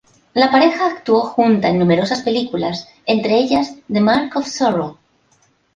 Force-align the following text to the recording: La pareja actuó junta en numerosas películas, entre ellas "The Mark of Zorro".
La 0.33 0.49
pareja 0.49 0.87
actuó 0.87 1.19
junta 1.21 1.69
en 1.69 1.77
numerosas 1.77 2.23
películas, 2.23 2.87
entre 3.05 3.37
ellas 3.37 3.75
"The 3.87 4.01
Mark 4.01 4.31
of 4.35 4.47
Zorro". 4.47 4.97